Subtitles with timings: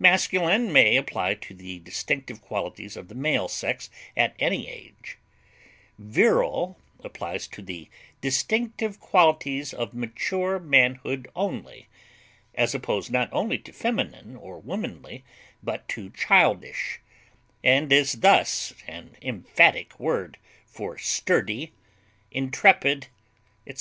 [0.00, 5.16] Masculine may apply to the distinctive qualities of the male sex at any age;
[5.96, 7.88] virile applies to the
[8.20, 11.86] distinctive qualities of mature manhood only,
[12.56, 15.22] as opposed not only to feminine or womanly
[15.62, 16.98] but to childish,
[17.62, 21.72] and is thus an emphatic word for sturdy,
[22.32, 23.06] intrepid,
[23.64, 23.68] etc.